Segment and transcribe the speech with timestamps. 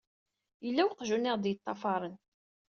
[0.65, 2.15] Yella weqjun i aɣ-d-yeṭṭafaren.